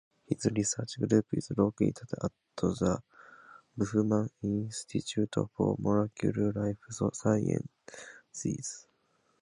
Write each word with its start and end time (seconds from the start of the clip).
His 0.25 0.45
research 0.55 0.97
group 0.99 1.27
is 1.33 1.51
located 1.55 2.07
at 2.23 2.31
the 2.55 3.03
Buchmann 3.77 4.31
Institute 4.41 5.35
for 5.55 5.75
Molecular 5.77 6.51
Life 6.53 6.77
Sciences. 7.13 8.87